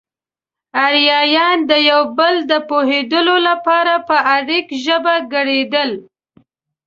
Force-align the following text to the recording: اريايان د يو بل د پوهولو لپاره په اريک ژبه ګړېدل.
اريايان 0.85 1.57
د 1.69 1.71
يو 1.89 2.01
بل 2.17 2.35
د 2.51 2.53
پوهولو 2.69 3.35
لپاره 3.47 3.93
په 4.07 4.15
اريک 4.35 4.67
ژبه 4.85 5.15
ګړېدل. 5.33 5.91